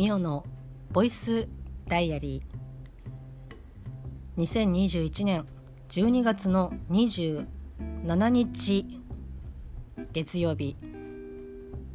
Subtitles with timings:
[0.00, 0.46] ミオの
[0.92, 1.46] ボイス
[1.86, 4.42] ダイアリー。
[4.42, 5.44] 2021年
[5.90, 7.44] 12月の27
[8.30, 8.86] 日
[10.14, 10.74] 月曜日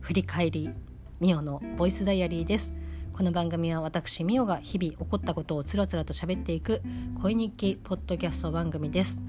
[0.02, 0.70] 振り返り
[1.20, 2.72] ミオのボイスダイアリーです。
[3.12, 6.84] この番組は私ミオが日々起こったことをつらつらと喋っていく
[7.24, 9.20] 恋日記ポッドキャスト番組です。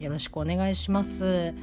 [0.00, 1.54] よろしくお願いします。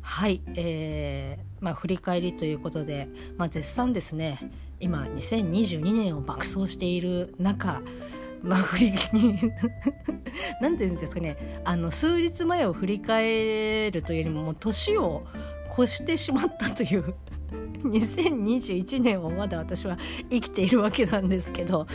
[0.00, 4.38] はい、えー、まあ、振り返りということで、まあ、絶賛ですね。
[4.80, 7.82] 今2022年を爆走している中
[8.42, 8.92] まあ、振り
[10.60, 15.24] なんて言うんですかねあの数日前を振り返るというよりももう年を
[15.72, 17.14] 越してしまったという
[17.82, 19.98] 2021年をまだ私は
[20.30, 21.86] 生きているわけなんですけど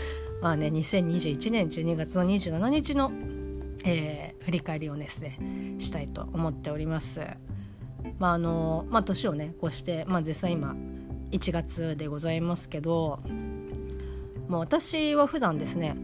[0.42, 3.12] まあね2021年12月の27日の、
[3.84, 5.38] えー、振り返りをですね
[5.80, 7.22] したいと思っております。
[8.20, 10.76] まああのまあ、年をね越して、まあ、実際今
[11.34, 13.20] 1月でございますけど
[14.48, 15.96] もう私は普段ですね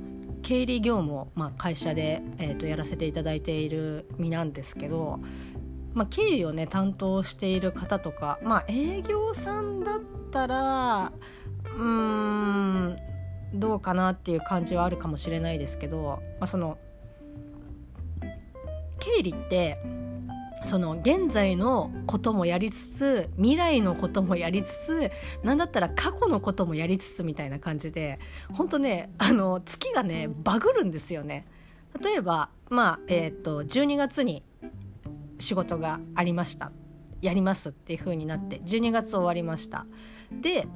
[0.42, 5.20] 経理業務を、まあ、会社で、えーと、やらせていただいている身なんですけど、
[5.94, 10.00] まあ、経理をね担当している方とか、まあ、営業さんだっ
[10.32, 11.12] たら
[11.76, 12.98] うーん
[13.54, 16.78] どうかなっていう感じはあるかもしれないですけど、まあ、その
[19.00, 19.78] 経理って
[20.64, 25.12] その現在のこともやりつつ未来のこともやりつつ
[25.44, 28.20] 何だったら過去のこともやりつつみたいな感じで
[28.54, 31.46] 本当ねあの月がねバグるんですよね。
[32.04, 34.44] 例えばまあえっ、ー、と12月に
[35.40, 36.72] 仕事がありました
[37.22, 39.86] やりますっていう風になって12月終わりました
[40.32, 40.68] で、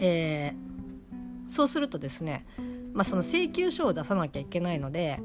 [0.00, 2.46] えー、そうするとですね、
[2.92, 5.18] まあ、その請求書を出さなきゃいけないので、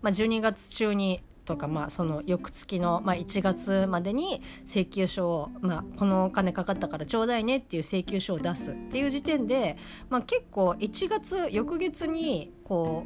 [0.00, 9.76] まあ、12月中にとか、まあ、その翌月の、まあ、1月までに請求書を、まあ、このお金かかったからちょうだいねっていう請求書を出すっていう時点で、
[10.08, 13.04] まあ、結構1月翌月にこ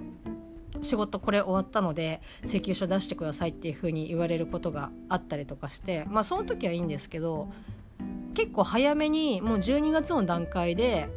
[0.81, 7.49] う仕事これ終わったので請求書出してくださいっていうふうに言われることがあったりとかしてまあその時はいいんですけど
[8.35, 11.09] 結構早めにもう12月の段階で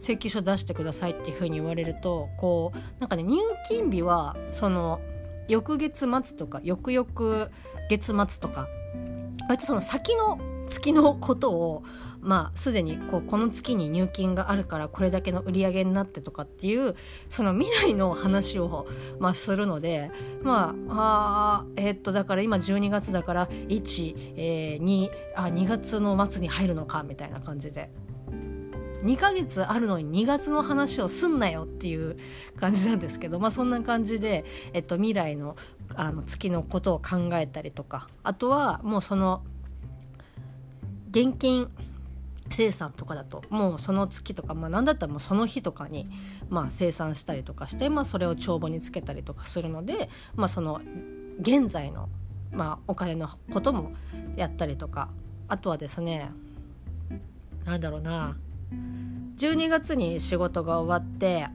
[0.00, 3.38] 請求書出してくださいっていうふうに言われるとこうなんかね入
[3.68, 5.00] 金日はその
[5.48, 7.50] 翌月末とか翌々
[7.88, 8.68] 月末とか
[9.48, 11.82] 割とその先の月のことを
[12.20, 16.94] まあすでにこうこの月に入金があるからこれだけの売り上げになってとかっていう
[17.28, 18.86] その未来の話を、
[19.18, 20.10] まあ、するので
[20.42, 27.90] まああえ、っとだから今12月だから1、えー、2あ2月の末に入るのかみたいな感じで。
[29.04, 32.16] 2ヶ月あるのに2月の話をすんなよっていう
[32.56, 35.56] 感じなんですけど、まあ、そんな感じで、えっと、未来の
[35.94, 39.42] あの月のことを考えたりとかあとはもうその
[41.10, 41.70] 現金
[42.50, 46.08] 生産とかだともうその月とか、まあ、何だったらもうその日とかに、
[46.48, 50.80] まあ、生産したりとかして、まあ、それを帳簿につけたりとかするので、まあ、その
[51.40, 52.08] 現在の、
[52.52, 53.92] まあ、お金のことも
[54.36, 55.10] やったりとか
[55.48, 56.30] あとはですね
[57.64, 58.36] なんだろうな
[59.36, 61.46] 12月に仕事が終わって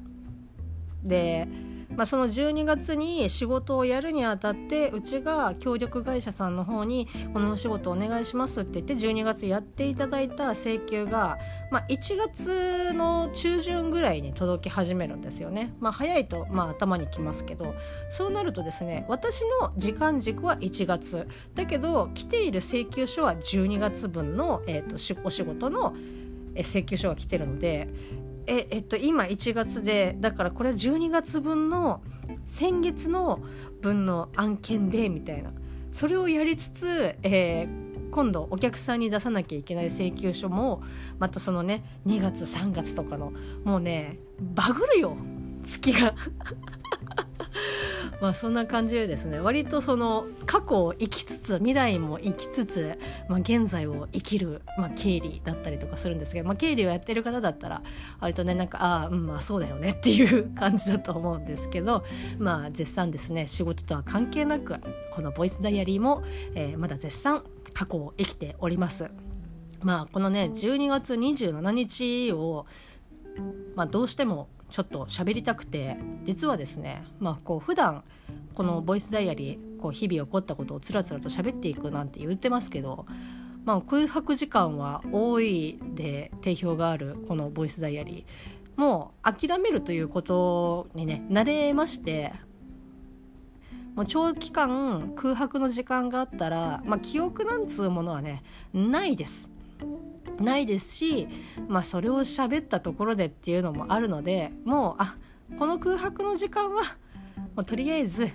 [1.03, 1.47] で、
[1.96, 11.38] まあ、その12月に仕事をやるにあたってうちが協力会社さんの方にこのお仕事お願いしますって言って12月やっていただいた請求が、
[11.72, 15.74] まあ、1月の中旬ぐらいに届き始めるんですよね。
[15.80, 17.75] まあ、早いと、まあ、頭にきますけど
[18.09, 25.94] そうなるとですね私の時間軸は1月だけど来ている請求書は12月分の、えーと、お仕事の
[26.64, 27.88] 請求書が来てるので
[28.47, 32.02] ええっと今1月でだからこれは12月分の
[32.46, 33.40] 先月の
[33.81, 35.52] 分の案件でみたいな。
[35.92, 40.81] それをやりつつ、えー、今度お客さんに出さなきゃいけない請求書も
[41.18, 43.34] またそのね2月3月とかの
[43.64, 45.18] もうねバグるよ。
[45.64, 46.14] 月が。
[48.21, 57.81] まあそんな感じでですね割とその過去を生きつつ未来も生きつつ、まあ、現在を生きる、まあ、経理だったりとかするんですけど、まあ、経理をやってる方だったら
[58.19, 62.04] 割とねなんかああ、うん、まあそうだよねっていう感じだと思うんですけど
[62.38, 64.75] まあ絶賛ですね仕事とは関係なく
[65.12, 66.24] このボイスダイアリーも、
[66.56, 67.44] えー、まだ絶賛
[67.74, 69.12] 過去を生きております。
[69.81, 72.65] まあこのね12月27日を、
[73.75, 78.04] まあ、どうしてもちょっと喋りたくて実はですねまあこう普段
[78.54, 83.06] このボイスダイアリーこう日々起こったことをつらつらと喋っていくなんて言ってますけど、
[83.66, 88.80] まあ、空白時間は多いで定評があるこのボイスダイアリー。
[88.80, 92.31] もう諦めるということにね慣れまして
[93.94, 98.42] もう長期間空白の時間があったら、まあ、記憶なんつうものはね
[98.74, 99.51] ないです。
[100.40, 101.28] ないですし、
[101.68, 105.16] まあ、それを喋ったところでっていうのもあるのでもうあ
[105.58, 106.84] この空白の時間は
[107.56, 108.30] もうとりあえず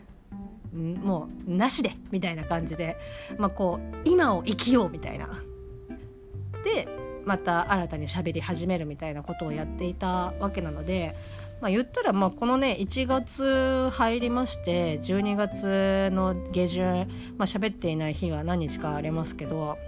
[0.74, 2.96] もうなしでみたいな感じで、
[3.38, 5.28] まあ、こう今を生きようみたいな。
[6.64, 6.88] で
[7.24, 11.16] また新たに喋り始めるみたいなことをやっていたわけなので、
[11.60, 16.84] まあ、言ったらまあこのね1月入りまして12月の下旬、
[17.38, 19.78] まあ喋っていない日が何日かありますけど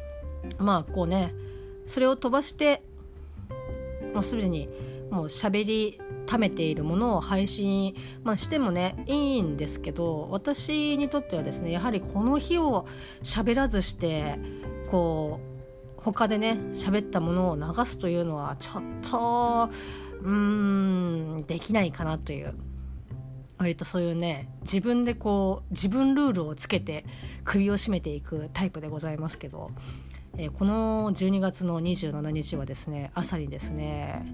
[0.58, 1.34] まあこうね
[1.87, 2.82] それを飛ばして
[4.14, 4.69] もうすでに
[5.10, 7.94] もう喋り貯めているものを配信、
[8.25, 12.87] まあ、してもねいいんですけど私にとってはですねやはりこの日を
[13.22, 14.38] 喋らずして
[14.90, 15.40] こ
[15.98, 19.70] う他でね喋ったものを流すというのはちょっと
[20.20, 22.54] うーんできないかなという
[23.58, 27.04] 割とそういうね自分でこう自分ルールをつけて
[27.44, 29.70] 首を絞めていくタイプでございますけど
[30.38, 34.27] えー、この12月の27日はですね朝にですね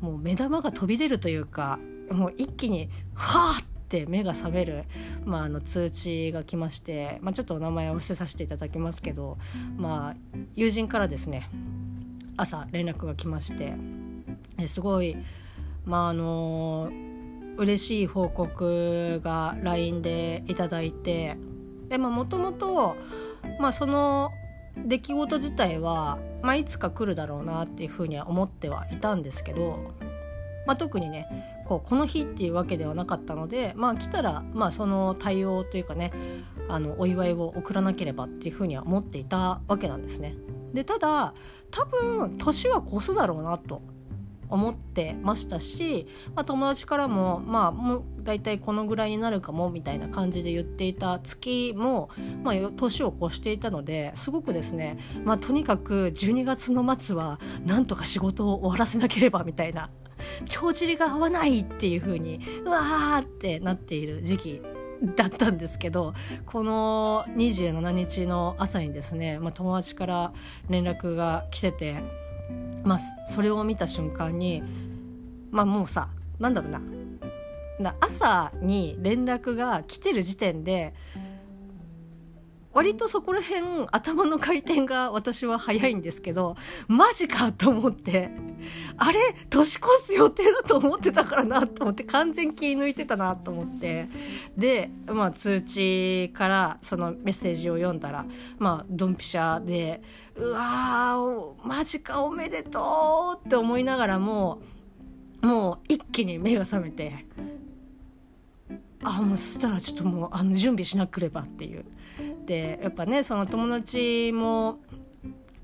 [0.00, 1.78] もう目玉が飛び出るというか
[2.10, 4.84] もう一気にはあって目が覚める、
[5.24, 9.38] まあ、あの通知が来まして、まあ、ちょっとお名前を伏せさせていただきますけど、
[9.76, 10.14] まあ、
[10.54, 11.48] 友人からですね
[12.36, 13.74] 朝連絡が来まして
[14.66, 15.16] すごい
[15.84, 16.90] まああの
[17.56, 21.36] 嬉しい報告が LINE でいただいて
[21.88, 22.96] でもともと
[23.72, 24.30] その
[24.86, 29.92] 出来事自体は、まあ、いつか来るだろうなっていうふうには思ってはいたんですけど、
[30.66, 36.12] まあ、特にねこうこの日っていうわけではなかったので、まあ、来たら、まあ、その対応というかね
[36.68, 40.36] あのお祝いを送らなければっていうふうには思っていたわけなんですね。
[40.72, 41.34] でただ
[41.70, 43.82] 多分年は越すだろうなと
[44.48, 52.10] 思ってましたし、まあ、友達からもまあもう大体このぐらいになるかもみたいな感じで言っていた月も、
[52.42, 59.90] まあ、年を越していたのですごくですね、まあ、とにかく12月の末はなんとか仕事を終わらせなければみたいな
[60.46, 64.62] 帳尻が合わないっていう風にうわーってなっている時期
[65.16, 66.12] だったんですけど
[66.44, 70.32] この27日の朝にですね、まあ、友達から
[70.68, 72.27] 連絡が来てて。
[72.84, 74.62] まあ、それを見た瞬間に
[75.50, 76.08] まあもうさ
[76.38, 76.80] なんだろうな。
[78.00, 80.94] 朝に連絡が来てる時点で
[82.72, 86.56] 割とそこら辺頭の回転が私は早いんですけど
[86.86, 88.30] マジかと思って
[88.96, 89.18] あれ
[89.48, 94.08] 年越す予定だと思ってたからなと思って完全気抜いてたなと思って
[94.56, 98.26] で、まあ、通知からそのメッセージを読んだら
[98.58, 100.02] まあドンピシャで
[100.36, 104.60] うわーマジかおめでとうって思いながらも
[105.42, 107.24] もう一気に目が覚めて
[109.02, 111.84] あもうそしたらちょっともうあの準備しなければっていう。
[112.48, 114.78] でやっぱねその友達も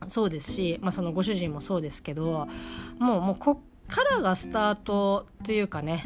[0.07, 2.47] そうですし、まあ、そのご主人もそうですけど
[2.99, 3.59] もうもうこっ
[3.89, 6.05] からがスタートというかね、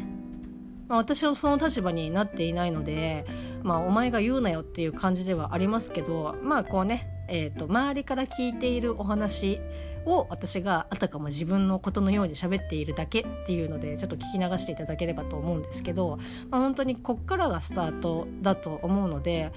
[0.87, 3.25] まあ、私はその立場になっていないので、
[3.61, 9.59] まあ、お前が言うなよっていう感じではありますけどまあこうね、えーと、周りから聞いているお話
[10.05, 16.17] を私があたかも自分のことのように喋っているだけっていうのでちょっと聞き流していただければと思うんですけど、
[16.49, 19.51] まあ、本当にこっからがスタートだと思うので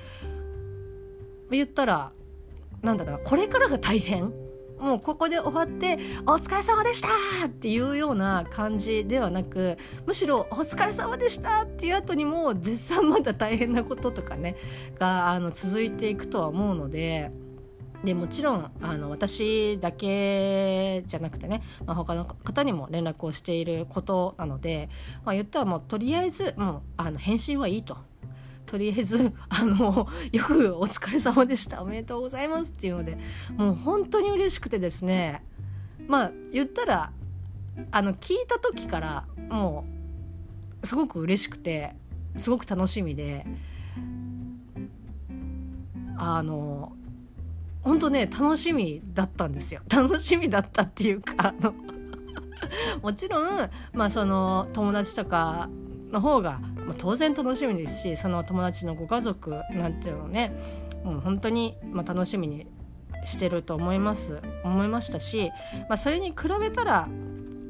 [1.59, 2.13] 言ったら
[2.83, 4.33] なんだろうこれからが大変
[4.79, 7.09] もうここで終わって「お疲れ様でした!」
[7.47, 14.57] っていうような感じではなくむしろ「お疲れ様でした!」っていう後にも絶賛まだ大変なこととかね
[14.99, 17.31] があの続いていくとは思うので。
[18.03, 24.89] でもちろんあの私だけじゃなくてね、まあ、他の方にも連絡をしていることなので、
[25.25, 27.97] まあ、言ったらもうとりあえずもうあの返信はいいと。
[28.67, 31.83] とりあえず あのよくお疲れ様でした。
[31.83, 33.19] おめでとうございますっていうので
[33.57, 35.45] もう本当に嬉しくてですね。
[36.07, 37.13] まあ言ったら
[37.91, 39.85] あの聞いた時からも
[40.83, 41.95] うすごく嬉しくて
[42.37, 43.47] すごく楽しみで
[46.17, 46.93] あの
[47.83, 49.83] 本当ね楽しみだったんですよ。
[49.91, 51.75] 楽しみだったっていうかあの
[53.03, 55.69] もちろんまあその友達とか
[56.11, 56.61] の方が、
[56.93, 60.55] まあ、当然楽しみですしその友達のご家族なんていうのね
[61.05, 62.67] もう本当に、まあ、楽しみに
[63.25, 65.51] してると思います思いましたし、
[65.89, 67.09] まあ、それに比べたら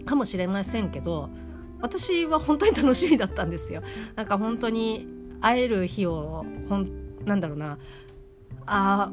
[0.04, 1.30] かもしれませんけど
[1.80, 3.82] 私は本当に楽しみだったんですよ。
[4.14, 5.08] なんか本当に
[5.40, 6.88] 会える日をほん
[7.24, 7.78] なんだろうな
[8.66, 9.10] あ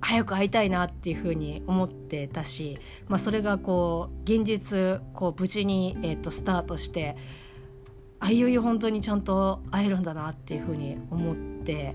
[0.00, 7.16] 早く会いたいなっていうふうに思ってたし、まあ、それがこう現実こう無事に、えー、とスタートして
[8.26, 11.94] あいよいよ本当にちゃんと会えるんだなっていうふうに思って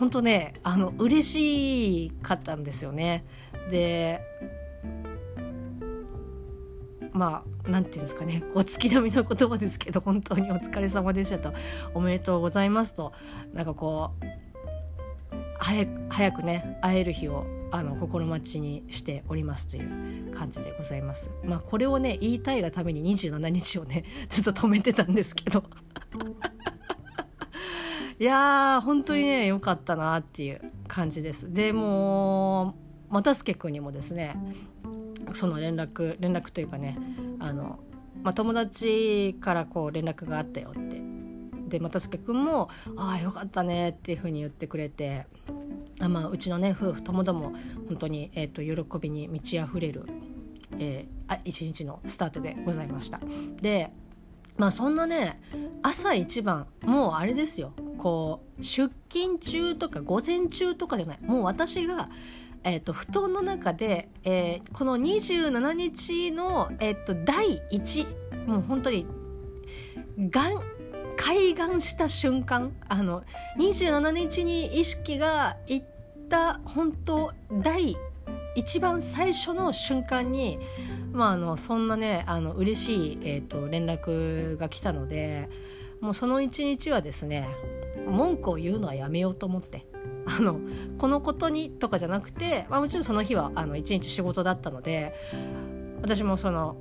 [0.00, 3.24] 本当ねあの嬉しかったんですよね。
[3.70, 4.20] で
[7.12, 8.42] まあなんていうんですかね。
[8.52, 11.52] こう月並みの言葉ですけど本当にお疲れ様でしたと。
[11.94, 13.12] おめでとうございますと。
[13.52, 14.24] なんかこう
[16.08, 21.32] 早くね会える日をあの心待ちにしておりますという感じでございます。
[21.42, 25.64] まあこれをね言いたいがために27日をね ずっと止めてたんですけど
[28.20, 31.52] いやー本当にね良かったなっていう感じです。
[31.52, 32.76] でも
[33.10, 34.36] 又助君にもですね
[35.32, 36.96] その連絡連絡というかね
[37.40, 37.80] あの、
[38.22, 41.02] まあ、友達からこう連絡があったよって
[41.74, 45.26] で又助君も「ああよかったね」っていうふうに言ってくれて
[46.00, 47.52] あまあ、うちのね夫婦ともども
[47.88, 50.04] 本当に、えーと、喜びに満ち溢れる、
[50.78, 53.20] えー、一日のスタートでございました。
[53.60, 53.90] で
[54.56, 55.40] まあそんなね
[55.82, 62.08] 朝一番もうあれですよこう出勤中とか午前中とかじゃないもう私が、
[62.62, 69.06] えーと、布団の中で、えー、この27日の、えーと、第1もう本当に
[70.18, 70.73] がん
[71.24, 73.22] 開眼した瞬間あの
[73.58, 75.84] 27日に意識がいっ
[76.28, 77.96] た本当第
[78.54, 80.58] 一番最初の瞬間に、
[81.12, 85.48] まあ、あのそんなねあの嬉しい、えーと、連絡が来たので
[86.02, 87.48] もうその一日はですね
[88.06, 89.86] 文句を言うのはやめようと思って
[90.26, 90.60] あの
[90.98, 95.14] このことにとかじゃなくて、まあ、もちろんその日はあの一日仕事だったので
[96.02, 96.76] 私もその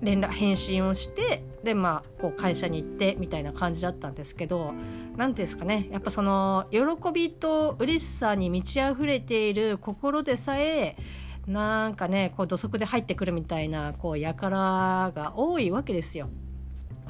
[0.00, 4.72] 連絡返信をしてでまあこう会社に行ってみたいな感じだったんですけど
[5.16, 6.80] 何ていうんですかねやっぱその喜
[7.12, 10.96] びと嬉しさに満ち溢れている心でさえ
[11.46, 16.30] なんかねこう土足で入ってくるみたいなこう輩が多いわけですよ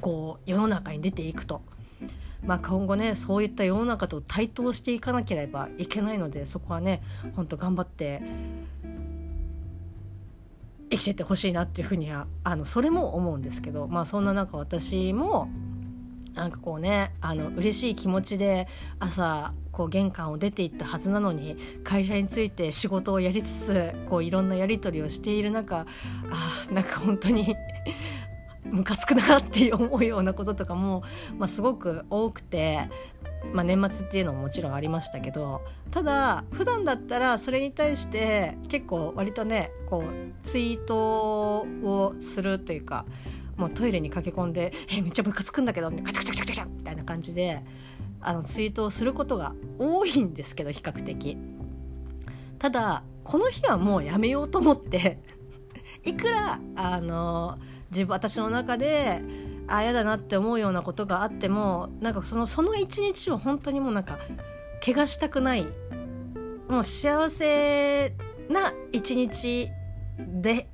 [0.00, 1.62] こう世の中に出ていくと。
[2.42, 7.02] まあ、今後ねそういった世の中と対等していかなければいけないのでそこはね
[7.36, 8.22] ほんと頑張って
[10.90, 15.48] 生きててほしいなっていうふうにはあのそれも思うんですけどまあそんな中私も
[16.34, 18.66] なんかこうねあの嬉しい気持ちで
[18.98, 25.86] 朝こう玄関を出ていったはずなのに会社について仕事をやりつつこういろんなやり取りをしている中あ
[26.72, 27.56] なんか本当に
[28.64, 31.02] ムカつくなって思うようなこととかも、
[31.38, 32.88] まあ、すごく多くて
[33.52, 43.06] まあ、年末っていうのももちろんありましたけどただ普段だったらそれに対して結構割とねこうツイートをするというか
[43.56, 47.64] もうトイレに駆け込んで「えめっちゃムカつくんだけど」カチャカチャカチャカチャみたいな感じで
[48.20, 51.36] あのツイートをすることが多いんですけど比較的。
[52.58, 55.18] ただこの日はもうやめようと思って
[56.04, 57.58] いくらあの
[57.90, 59.22] 自分私の中で
[59.70, 64.18] あ嫌だなって思うようなことがあってもなんかそのその一日を本当にもうなんか
[64.84, 65.66] 怪我したくない
[66.68, 68.14] もう幸せ
[68.48, 69.70] な一日
[70.18, 70.68] で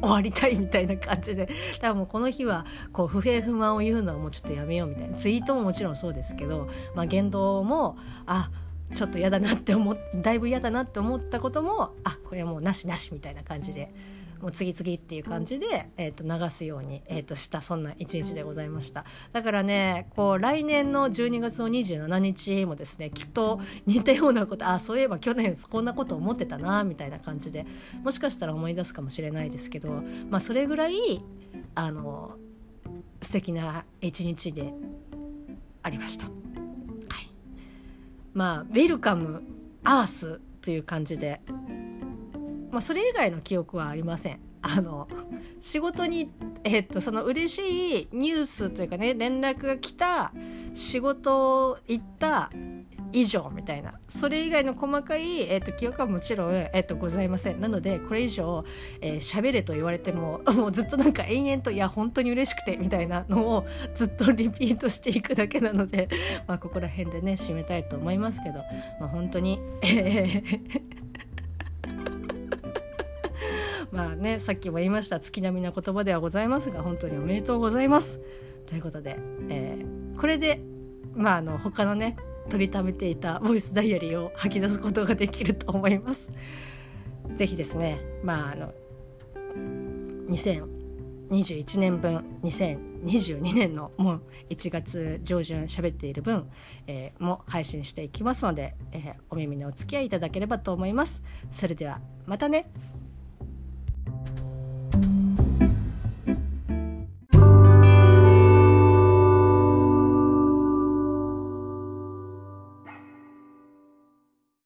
[0.00, 1.48] 終わりたいみたいな感じで。
[1.80, 5.16] 多分この日はこう不平不満を言うのはもうちょっとやめようみたいな。
[5.16, 8.50] ツイートももちろんそうですけど、まあ、言動もあ
[8.94, 13.92] ちょっと嫌だなって思っだいぶ嫌だなって思ったこともあこれはもうなしなしみたいな感じで。
[14.40, 19.04] もう次々っていう感じで、えー、と流すように、えー、としたそんな一日でございました。
[19.32, 27.66] だからねこう来年の12月の27日もですねきっと似たようなことあそういえば去年こんなこと思ってたなみたいな感じで
[28.02, 30.94] もしかしたら思い出すかもしれないですけど、まあ、それぐらい
[31.74, 32.36] あの
[33.20, 34.72] 素敵な一日で
[35.82, 36.26] ありました。
[36.26, 36.34] はい、
[38.34, 39.42] まあウェルカム
[39.84, 41.40] アースという感じで
[42.70, 44.40] まあ、それ以外の記憶はありません。
[44.62, 45.08] あの
[45.60, 46.30] 仕事に、
[46.64, 50.32] えっと、その嬉しいニュースというかね連絡が来た
[50.74, 52.50] 仕事行った
[53.12, 58.66] 以上みたいなそれ以外の細かい、えっと、記憶はもちろん、えっと、ございませんなのでこれ以上喋、
[59.00, 66.08] えー、れと言われても もうずっとなんか延々といや本当に嬉しくてみたいなのをずっとリピートしていくだけなので、
[66.46, 68.58] まあ、ここら辺でね締めたいと思いますけど、
[69.00, 70.87] まあ、本当に、えー
[73.90, 78.20] まあねさっきも言いました月並みな言葉ではございますが本当におめでとうございます。
[78.66, 79.18] ということで、
[79.48, 80.60] えー、これで
[81.14, 82.16] まああの他のね
[82.50, 86.32] 取りためていたボイスダイアリーを吐き出すことができると思います。
[87.34, 88.72] ぜひですねまああの
[90.28, 96.50] 2021年分2022年のもう1月上旬喋っている分、
[96.86, 101.22] えー、も配信していきますので、えー、お耳にお付き合いいただければと思います。
[101.50, 102.70] それではまたね。